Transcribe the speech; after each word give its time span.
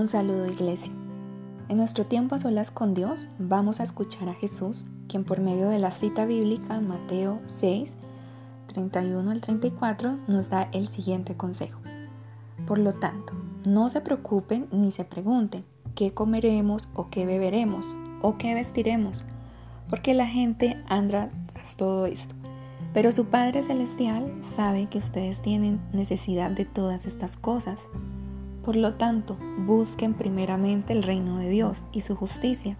Un 0.00 0.08
saludo 0.08 0.50
iglesia. 0.50 0.90
En 1.68 1.76
nuestro 1.76 2.06
tiempo 2.06 2.34
a 2.34 2.40
solas 2.40 2.70
con 2.70 2.94
Dios 2.94 3.28
vamos 3.38 3.80
a 3.80 3.82
escuchar 3.82 4.30
a 4.30 4.34
Jesús, 4.34 4.86
quien 5.08 5.24
por 5.24 5.40
medio 5.40 5.68
de 5.68 5.78
la 5.78 5.90
cita 5.90 6.24
bíblica 6.24 6.80
Mateo 6.80 7.42
6, 7.44 7.96
31 8.68 9.30
al 9.30 9.42
34 9.42 10.16
nos 10.26 10.48
da 10.48 10.70
el 10.72 10.88
siguiente 10.88 11.36
consejo. 11.36 11.82
Por 12.66 12.78
lo 12.78 12.94
tanto, 12.94 13.34
no 13.66 13.90
se 13.90 14.00
preocupen 14.00 14.68
ni 14.72 14.90
se 14.90 15.04
pregunten 15.04 15.66
qué 15.94 16.14
comeremos 16.14 16.88
o 16.94 17.10
qué 17.10 17.26
beberemos 17.26 17.84
o 18.22 18.38
qué 18.38 18.54
vestiremos, 18.54 19.26
porque 19.90 20.14
la 20.14 20.26
gente 20.26 20.82
anda 20.88 21.28
tras 21.52 21.76
todo 21.76 22.06
esto. 22.06 22.34
Pero 22.94 23.12
su 23.12 23.26
Padre 23.26 23.62
Celestial 23.62 24.32
sabe 24.40 24.86
que 24.86 24.96
ustedes 24.96 25.42
tienen 25.42 25.78
necesidad 25.92 26.52
de 26.52 26.64
todas 26.64 27.04
estas 27.04 27.36
cosas. 27.36 27.90
Por 28.64 28.76
lo 28.76 28.94
tanto, 28.94 29.38
busquen 29.58 30.14
primeramente 30.14 30.92
el 30.92 31.02
reino 31.02 31.38
de 31.38 31.48
Dios 31.48 31.84
y 31.92 32.02
su 32.02 32.14
justicia, 32.14 32.76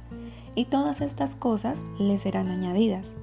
y 0.54 0.66
todas 0.66 1.00
estas 1.00 1.34
cosas 1.34 1.84
les 1.98 2.22
serán 2.22 2.48
añadidas. 2.48 3.16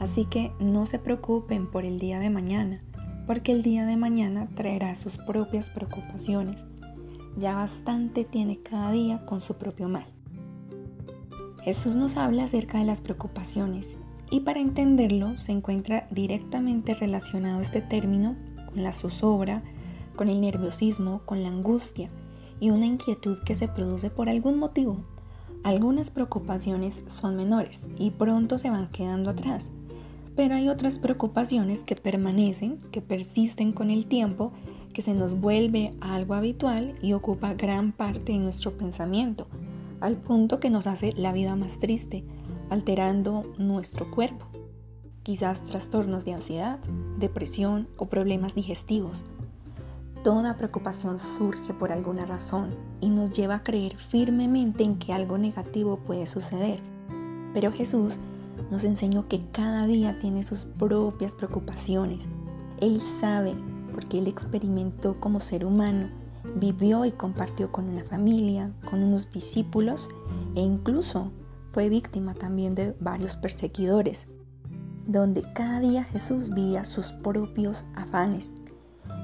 Así 0.00 0.24
que 0.24 0.52
no 0.58 0.86
se 0.86 0.98
preocupen 0.98 1.70
por 1.70 1.84
el 1.84 1.98
día 1.98 2.18
de 2.18 2.30
mañana, 2.30 2.82
porque 3.26 3.52
el 3.52 3.62
día 3.62 3.86
de 3.86 3.96
mañana 3.96 4.46
traerá 4.54 4.94
sus 4.94 5.18
propias 5.18 5.70
preocupaciones. 5.70 6.66
Ya 7.36 7.54
bastante 7.54 8.24
tiene 8.24 8.58
cada 8.58 8.90
día 8.90 9.24
con 9.26 9.40
su 9.40 9.54
propio 9.54 9.88
mal. 9.88 10.06
Jesús 11.62 11.94
nos 11.94 12.16
habla 12.16 12.44
acerca 12.44 12.78
de 12.78 12.84
las 12.84 13.00
preocupaciones 13.00 13.98
y 14.30 14.40
para 14.40 14.60
entenderlo 14.60 15.38
se 15.38 15.52
encuentra 15.52 16.06
directamente 16.10 16.94
relacionado 16.94 17.60
este 17.60 17.80
término 17.80 18.34
con 18.66 18.82
la 18.82 18.92
zozobra, 18.92 19.62
con 20.14 20.28
el 20.28 20.40
nerviosismo, 20.40 21.22
con 21.24 21.42
la 21.42 21.48
angustia 21.48 22.10
y 22.60 22.70
una 22.70 22.86
inquietud 22.86 23.38
que 23.44 23.54
se 23.54 23.68
produce 23.68 24.10
por 24.10 24.28
algún 24.28 24.58
motivo. 24.58 25.02
Algunas 25.64 26.10
preocupaciones 26.10 27.04
son 27.06 27.36
menores 27.36 27.88
y 27.96 28.10
pronto 28.10 28.58
se 28.58 28.70
van 28.70 28.90
quedando 28.90 29.30
atrás, 29.30 29.70
pero 30.34 30.54
hay 30.54 30.68
otras 30.68 30.98
preocupaciones 30.98 31.84
que 31.84 31.94
permanecen, 31.94 32.78
que 32.90 33.02
persisten 33.02 33.72
con 33.72 33.90
el 33.90 34.06
tiempo, 34.06 34.52
que 34.92 35.02
se 35.02 35.14
nos 35.14 35.40
vuelve 35.40 35.94
algo 36.00 36.34
habitual 36.34 36.96
y 37.02 37.12
ocupa 37.12 37.54
gran 37.54 37.92
parte 37.92 38.32
de 38.32 38.38
nuestro 38.38 38.76
pensamiento, 38.76 39.46
al 40.00 40.16
punto 40.16 40.58
que 40.58 40.70
nos 40.70 40.86
hace 40.86 41.12
la 41.12 41.32
vida 41.32 41.54
más 41.56 41.78
triste, 41.78 42.24
alterando 42.70 43.52
nuestro 43.58 44.10
cuerpo. 44.10 44.46
Quizás 45.22 45.64
trastornos 45.66 46.24
de 46.24 46.32
ansiedad, 46.32 46.80
depresión 47.18 47.88
o 47.96 48.06
problemas 48.06 48.54
digestivos. 48.54 49.24
Toda 50.22 50.56
preocupación 50.56 51.18
surge 51.18 51.74
por 51.74 51.90
alguna 51.90 52.24
razón 52.24 52.76
y 53.00 53.10
nos 53.10 53.32
lleva 53.32 53.56
a 53.56 53.62
creer 53.64 53.96
firmemente 53.96 54.84
en 54.84 54.96
que 54.96 55.12
algo 55.12 55.36
negativo 55.36 55.96
puede 55.96 56.28
suceder. 56.28 56.80
Pero 57.52 57.72
Jesús 57.72 58.18
nos 58.70 58.84
enseñó 58.84 59.26
que 59.26 59.40
cada 59.50 59.84
día 59.84 60.20
tiene 60.20 60.44
sus 60.44 60.64
propias 60.64 61.34
preocupaciones. 61.34 62.28
Él 62.78 63.00
sabe, 63.00 63.56
porque 63.92 64.18
él 64.18 64.28
experimentó 64.28 65.18
como 65.18 65.40
ser 65.40 65.64
humano, 65.64 66.08
vivió 66.54 67.04
y 67.04 67.10
compartió 67.10 67.72
con 67.72 67.88
una 67.88 68.04
familia, 68.04 68.70
con 68.88 69.02
unos 69.02 69.28
discípulos 69.32 70.08
e 70.54 70.60
incluso 70.60 71.32
fue 71.72 71.88
víctima 71.88 72.34
también 72.34 72.76
de 72.76 72.94
varios 73.00 73.34
perseguidores, 73.34 74.28
donde 75.04 75.42
cada 75.52 75.80
día 75.80 76.04
Jesús 76.04 76.50
vivía 76.50 76.84
sus 76.84 77.10
propios 77.10 77.84
afanes 77.96 78.52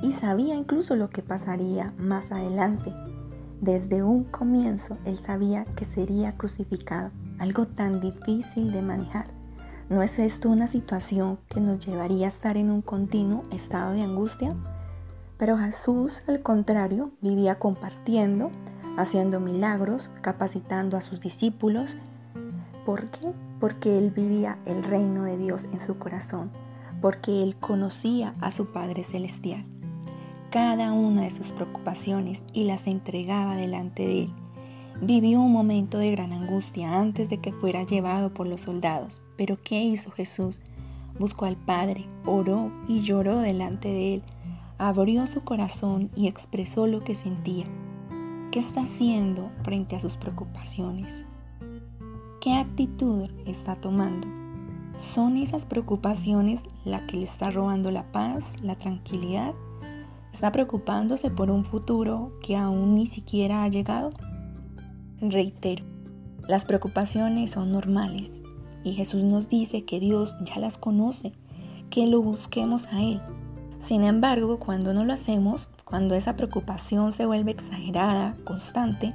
y 0.02 0.12
sabía 0.12 0.54
incluso 0.54 0.96
lo 0.96 1.10
que 1.10 1.22
pasaría 1.22 1.92
más 1.98 2.32
adelante. 2.32 2.94
Desde 3.60 4.02
un 4.02 4.24
comienzo 4.24 4.98
él 5.04 5.18
sabía 5.18 5.64
que 5.64 5.84
sería 5.84 6.34
crucificado, 6.34 7.10
algo 7.38 7.66
tan 7.66 8.00
difícil 8.00 8.72
de 8.72 8.82
manejar. 8.82 9.30
¿No 9.88 10.02
es 10.02 10.18
esto 10.18 10.50
una 10.50 10.68
situación 10.68 11.38
que 11.48 11.60
nos 11.60 11.84
llevaría 11.84 12.26
a 12.26 12.28
estar 12.28 12.56
en 12.56 12.70
un 12.70 12.82
continuo 12.82 13.42
estado 13.50 13.94
de 13.94 14.02
angustia? 14.02 14.54
Pero 15.38 15.56
Jesús, 15.56 16.24
al 16.28 16.42
contrario, 16.42 17.12
vivía 17.20 17.58
compartiendo, 17.58 18.50
haciendo 18.96 19.40
milagros, 19.40 20.10
capacitando 20.20 20.96
a 20.96 21.00
sus 21.00 21.20
discípulos. 21.20 21.96
¿Por 22.84 23.10
qué? 23.10 23.32
Porque 23.60 23.96
él 23.96 24.10
vivía 24.10 24.58
el 24.66 24.84
reino 24.84 25.24
de 25.24 25.36
Dios 25.36 25.68
en 25.72 25.80
su 25.80 25.98
corazón, 25.98 26.50
porque 27.00 27.42
él 27.42 27.56
conocía 27.56 28.32
a 28.40 28.50
su 28.50 28.72
Padre 28.72 29.04
Celestial 29.04 29.64
cada 30.50 30.92
una 30.92 31.22
de 31.22 31.30
sus 31.30 31.48
preocupaciones 31.48 32.42
y 32.52 32.64
las 32.64 32.86
entregaba 32.86 33.54
delante 33.56 34.06
de 34.06 34.22
él. 34.22 34.32
Vivió 35.00 35.40
un 35.40 35.52
momento 35.52 35.98
de 35.98 36.10
gran 36.10 36.32
angustia 36.32 36.98
antes 36.98 37.28
de 37.28 37.38
que 37.38 37.52
fuera 37.52 37.82
llevado 37.82 38.32
por 38.32 38.46
los 38.46 38.62
soldados. 38.62 39.22
Pero 39.36 39.62
¿qué 39.62 39.82
hizo 39.82 40.10
Jesús? 40.10 40.60
Buscó 41.18 41.44
al 41.44 41.56
Padre, 41.56 42.06
oró 42.24 42.72
y 42.88 43.00
lloró 43.00 43.38
delante 43.38 43.88
de 43.88 44.14
él. 44.14 44.22
Abrió 44.78 45.26
su 45.26 45.42
corazón 45.42 46.10
y 46.16 46.26
expresó 46.28 46.86
lo 46.86 47.04
que 47.04 47.14
sentía. 47.14 47.66
¿Qué 48.50 48.60
está 48.60 48.82
haciendo 48.82 49.50
frente 49.62 49.96
a 49.96 50.00
sus 50.00 50.16
preocupaciones? 50.16 51.24
¿Qué 52.40 52.54
actitud 52.54 53.30
está 53.46 53.76
tomando? 53.76 54.26
¿Son 54.98 55.36
esas 55.36 55.64
preocupaciones 55.64 56.64
la 56.84 57.06
que 57.06 57.16
le 57.16 57.24
está 57.24 57.50
robando 57.50 57.90
la 57.90 58.10
paz, 58.12 58.56
la 58.62 58.74
tranquilidad 58.74 59.54
¿Está 60.38 60.52
preocupándose 60.52 61.32
por 61.32 61.50
un 61.50 61.64
futuro 61.64 62.30
que 62.40 62.56
aún 62.56 62.94
ni 62.94 63.08
siquiera 63.08 63.64
ha 63.64 63.68
llegado? 63.68 64.10
Reitero, 65.20 65.84
las 66.46 66.64
preocupaciones 66.64 67.50
son 67.50 67.72
normales 67.72 68.40
y 68.84 68.92
Jesús 68.92 69.24
nos 69.24 69.48
dice 69.48 69.84
que 69.84 69.98
Dios 69.98 70.36
ya 70.42 70.60
las 70.60 70.78
conoce, 70.78 71.32
que 71.90 72.06
lo 72.06 72.22
busquemos 72.22 72.86
a 72.92 73.02
Él. 73.02 73.20
Sin 73.80 74.04
embargo, 74.04 74.60
cuando 74.60 74.94
no 74.94 75.04
lo 75.04 75.12
hacemos, 75.12 75.68
cuando 75.84 76.14
esa 76.14 76.36
preocupación 76.36 77.12
se 77.12 77.26
vuelve 77.26 77.50
exagerada, 77.50 78.36
constante, 78.44 79.08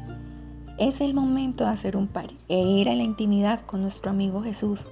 es 0.78 1.00
el 1.00 1.14
momento 1.14 1.64
de 1.64 1.70
hacer 1.70 1.96
un 1.96 2.08
par 2.08 2.32
e 2.50 2.60
ir 2.60 2.90
a 2.90 2.96
la 2.96 3.04
intimidad 3.04 3.62
con 3.62 3.82
nuestro 3.82 4.12
amigo 4.12 4.44
Jesús 4.44 4.88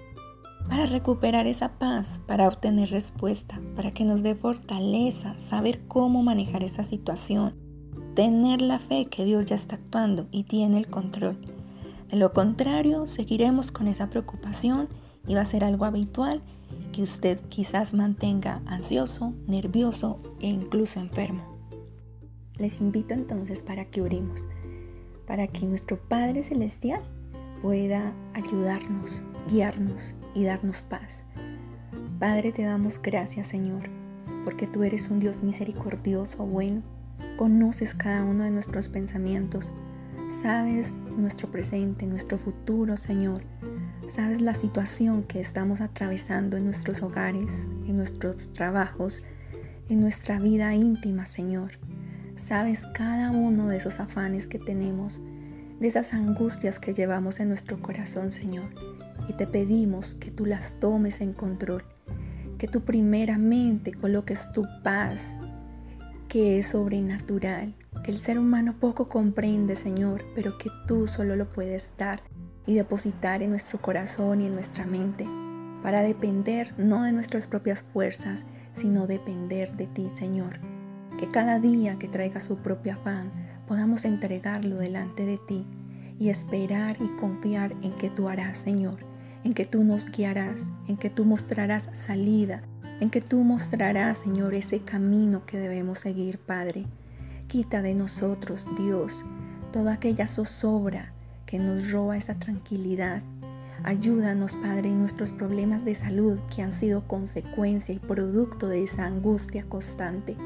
para 0.68 0.86
recuperar 0.86 1.48
esa 1.48 1.78
paz, 1.78 2.22
para 2.28 2.48
obtener 2.48 2.90
respuesta, 2.90 3.60
para 3.76 3.92
que 3.92 4.06
nos 4.06 4.24
dé 4.24 4.36
fortaleza, 4.36 5.38
saber 5.38 5.82
cómo 5.88 6.24
manejar 6.24 6.64
esa 6.64 6.84
situación, 6.84 7.56
tener 8.16 8.62
la 8.62 8.80
fe 8.80 9.06
que 9.06 9.26
Dios 9.26 9.46
ya 9.46 9.56
está 9.56 9.76
actuando 9.76 10.28
y 10.32 10.44
tiene 10.44 10.78
el 10.78 10.88
control. 10.88 11.38
De 12.10 12.18
lo 12.18 12.34
contrario, 12.34 13.08
seguiremos 13.08 13.72
con 13.72 13.88
esa 13.88 14.10
preocupación 14.10 14.90
y 15.28 15.36
va 15.36 15.42
a 15.42 15.46
ser 15.46 15.64
algo 15.64 15.86
habitual 15.86 16.42
que 16.92 17.04
usted 17.04 17.40
quizás 17.50 17.94
mantenga 17.94 18.62
ansioso, 18.66 19.34
nervioso 19.48 20.20
e 20.40 20.48
incluso 20.48 21.00
enfermo. 21.00 21.52
Les 22.58 22.82
invito 22.82 23.14
entonces 23.14 23.62
para 23.62 23.86
que 23.86 24.02
oremos, 24.02 24.46
para 25.26 25.48
que 25.48 25.66
nuestro 25.66 26.00
Padre 26.00 26.44
Celestial 26.44 27.02
pueda 27.62 28.14
ayudarnos, 28.34 29.24
guiarnos 29.50 30.16
y 30.34 30.46
darnos 30.46 30.82
paz. 30.82 31.26
Padre, 32.20 32.52
te 32.52 32.64
damos 32.64 33.02
gracias, 33.02 33.48
Señor, 33.48 33.90
porque 34.46 34.68
tú 34.68 34.84
eres 34.84 35.10
un 35.10 35.20
Dios 35.20 35.44
misericordioso, 35.44 36.46
bueno, 36.46 36.84
conoces 37.38 37.94
cada 37.94 38.24
uno 38.24 38.44
de 38.44 38.52
nuestros 38.52 38.90
pensamientos, 38.90 39.72
sabes 40.30 40.96
nuestro 41.18 41.50
presente, 41.50 42.06
nuestro 42.06 42.38
futuro, 42.38 42.98
Señor, 42.98 43.44
sabes 44.08 44.42
la 44.42 44.54
situación 44.54 45.24
que 45.24 45.42
estamos 45.42 45.82
atravesando 45.82 46.58
en 46.58 46.66
nuestros 46.66 47.02
hogares, 47.02 47.68
en 47.88 47.98
nuestros 47.98 48.54
trabajos, 48.54 49.24
en 49.90 50.00
nuestra 50.00 50.40
vida 50.40 50.74
íntima, 50.74 51.26
Señor. 51.26 51.80
Sabes 52.36 52.86
cada 52.94 53.32
uno 53.32 53.68
de 53.68 53.78
esos 53.78 54.00
afanes 54.00 54.48
que 54.48 54.60
tenemos, 54.60 55.20
de 55.80 55.88
esas 55.88 56.14
angustias 56.14 56.80
que 56.80 56.94
llevamos 56.94 57.40
en 57.40 57.50
nuestro 57.50 57.82
corazón, 57.82 58.32
Señor 58.32 58.70
y 59.32 59.34
te 59.34 59.48
pedimos 59.48 60.14
que 60.16 60.30
tú 60.30 60.46
las 60.46 60.78
tomes 60.82 61.22
en 61.22 61.32
control, 61.32 61.86
que 62.58 62.68
tú 62.68 62.82
primeramente 62.82 63.94
coloques 63.94 64.52
tu 64.52 64.66
paz, 64.84 65.38
que 66.28 66.60
es 66.60 66.68
sobrenatural, 66.68 67.74
que 68.04 68.12
el 68.12 68.18
ser 68.18 68.38
humano 68.38 68.76
poco 68.78 69.08
comprende, 69.08 69.78
Señor, 69.78 70.26
pero 70.36 70.58
que 70.58 70.70
tú 70.86 71.08
solo 71.08 71.38
lo 71.38 71.50
puedes 71.50 71.94
dar 71.98 72.22
y 72.66 72.74
depositar 72.74 73.42
en 73.42 73.52
nuestro 73.52 73.82
corazón 73.82 74.42
y 74.42 74.48
en 74.48 74.54
nuestra 74.54 74.86
mente, 74.86 75.26
para 75.82 76.02
depender 76.02 76.74
no 76.78 77.04
de 77.04 77.14
nuestras 77.14 77.48
propias 77.48 77.84
fuerzas, 77.84 78.44
sino 78.74 79.08
depender 79.08 79.78
de 79.78 79.88
ti, 79.88 80.10
Señor. 80.10 80.60
Que 81.18 81.32
cada 81.32 81.60
día 81.60 81.98
que 81.98 82.10
traiga 82.10 82.42
su 82.42 82.58
propio 82.58 82.94
afán 82.94 83.32
podamos 83.66 84.04
entregarlo 84.04 84.76
delante 84.76 85.26
de 85.26 85.38
ti 85.38 85.66
y 86.20 86.28
esperar 86.28 86.98
y 87.00 87.08
confiar 87.16 87.74
en 87.82 87.94
que 87.94 88.10
tú 88.10 88.28
harás, 88.28 88.58
Señor 88.58 89.11
en 89.44 89.54
que 89.54 89.66
tú 89.66 89.84
nos 89.84 90.10
guiarás, 90.10 90.70
en 90.88 90.98
que 90.98 91.10
tú 91.10 91.26
mostrarás 91.26 91.90
salida, 91.94 92.64
en 93.00 93.10
que 93.10 93.22
tú 93.22 93.44
mostrarás, 93.44 94.20
Señor, 94.20 94.54
ese 94.54 94.82
camino 94.82 95.46
que 95.46 95.58
debemos 95.58 96.00
seguir, 96.00 96.38
Padre. 96.38 96.86
Quita 97.48 97.82
de 97.82 97.96
nosotros, 97.96 98.68
Dios, 98.78 99.26
toda 99.74 99.94
aquella 99.94 100.28
zozobra 100.28 101.14
que 101.46 101.60
nos 101.60 101.92
roba 101.92 102.16
esa 102.16 102.36
tranquilidad. 102.36 103.24
Ayúdanos, 103.84 104.56
Padre, 104.56 104.90
en 104.90 105.00
nuestros 105.00 105.32
problemas 105.32 105.84
de 105.84 105.96
salud 105.96 106.38
que 106.56 106.62
han 106.62 106.72
sido 106.72 107.08
consecuencia 107.08 107.96
y 107.96 108.00
producto 108.00 108.68
de 108.68 108.84
esa 108.84 109.06
angustia 109.06 109.66
constante. 109.68 110.38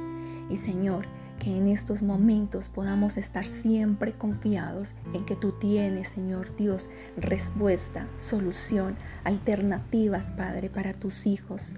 Y 0.50 0.56
Señor, 0.56 1.06
que 1.40 1.56
en 1.56 1.68
estos 1.68 2.02
momentos 2.02 2.70
podamos 2.70 3.18
estar 3.18 3.46
siempre 3.46 4.14
confiados 4.14 4.94
en 5.14 5.26
que 5.26 5.36
tú 5.36 5.54
tienes, 5.54 6.08
Señor 6.08 6.56
Dios, 6.56 6.90
respuesta, 7.18 8.08
solución, 8.18 8.96
alternativas, 9.24 10.32
Padre, 10.32 10.70
para 10.70 10.94
tus 10.94 11.28
hijos. 11.28 11.74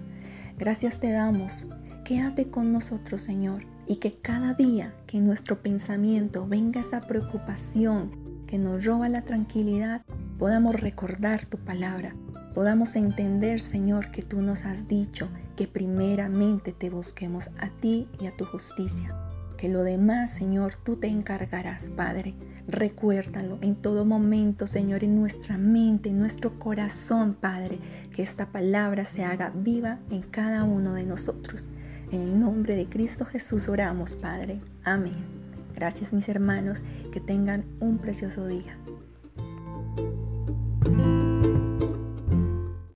Gracias 0.58 1.00
te 1.00 1.10
damos. 1.10 1.66
Quédate 2.04 2.50
con 2.50 2.72
nosotros, 2.72 3.20
Señor, 3.20 3.64
y 3.86 3.96
que 3.96 4.14
cada 4.14 4.54
día 4.54 4.94
que 5.06 5.18
en 5.18 5.26
nuestro 5.26 5.60
pensamiento 5.60 6.46
venga 6.46 6.80
esa 6.80 7.00
preocupación, 7.00 8.44
que 8.46 8.58
nos 8.58 8.84
roba 8.84 9.08
la 9.08 9.22
tranquilidad, 9.22 10.02
podamos 10.38 10.80
recordar 10.80 11.44
tu 11.44 11.58
palabra, 11.58 12.14
podamos 12.54 12.96
entender, 12.96 13.60
Señor, 13.60 14.10
que 14.10 14.22
tú 14.22 14.40
nos 14.40 14.64
has 14.64 14.88
dicho 14.88 15.28
que 15.54 15.66
primeramente 15.66 16.72
te 16.72 16.88
busquemos 16.88 17.50
a 17.58 17.68
ti 17.68 18.08
y 18.20 18.26
a 18.26 18.36
tu 18.36 18.46
justicia. 18.46 19.27
Que 19.58 19.68
lo 19.68 19.82
demás, 19.82 20.30
Señor, 20.30 20.76
tú 20.76 20.96
te 20.96 21.08
encargarás, 21.08 21.90
Padre. 21.90 22.34
Recuérdalo 22.68 23.58
en 23.60 23.74
todo 23.74 24.04
momento, 24.04 24.68
Señor, 24.68 25.02
en 25.02 25.16
nuestra 25.16 25.58
mente, 25.58 26.10
en 26.10 26.18
nuestro 26.18 26.60
corazón, 26.60 27.34
Padre. 27.34 27.80
Que 28.14 28.22
esta 28.22 28.52
palabra 28.52 29.04
se 29.04 29.24
haga 29.24 29.50
viva 29.50 29.98
en 30.10 30.22
cada 30.22 30.62
uno 30.62 30.94
de 30.94 31.04
nosotros. 31.04 31.66
En 32.12 32.20
el 32.20 32.38
nombre 32.38 32.76
de 32.76 32.86
Cristo 32.86 33.24
Jesús 33.24 33.68
oramos, 33.68 34.14
Padre. 34.14 34.60
Amén. 34.84 35.16
Gracias 35.74 36.12
mis 36.12 36.28
hermanos, 36.28 36.84
que 37.12 37.20
tengan 37.20 37.64
un 37.80 37.98
precioso 37.98 38.46
día. 38.46 38.78